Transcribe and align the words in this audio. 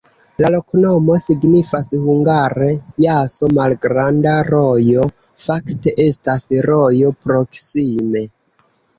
La 0.41 0.49
loknomo 0.53 1.15
signifas 1.23 1.89
hungare: 2.05 2.69
jaso-malgranda 3.03 4.33
rojo, 4.47 5.03
fakte 5.43 5.93
estas 6.07 6.47
rojo 6.69 7.13
proksime. 7.27 8.23